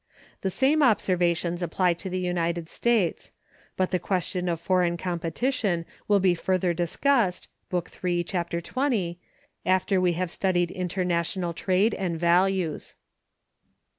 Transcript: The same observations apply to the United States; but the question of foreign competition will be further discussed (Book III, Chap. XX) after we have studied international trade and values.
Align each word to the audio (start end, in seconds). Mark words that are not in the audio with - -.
The 0.41 0.49
same 0.49 0.81
observations 0.81 1.61
apply 1.61 1.93
to 1.93 2.09
the 2.09 2.17
United 2.17 2.67
States; 2.69 3.31
but 3.77 3.91
the 3.91 3.99
question 3.99 4.49
of 4.49 4.59
foreign 4.59 4.97
competition 4.97 5.85
will 6.07 6.19
be 6.19 6.33
further 6.33 6.73
discussed 6.73 7.49
(Book 7.69 7.91
III, 8.03 8.23
Chap. 8.23 8.49
XX) 8.49 9.17
after 9.63 10.01
we 10.01 10.13
have 10.13 10.31
studied 10.31 10.71
international 10.71 11.53
trade 11.53 11.93
and 11.93 12.17
values. 12.17 12.95